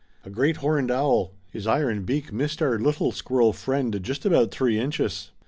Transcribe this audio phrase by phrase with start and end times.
[0.25, 1.31] "A great horned owl.
[1.51, 5.29] His iron beak missed our little squirrel friend just about three inches.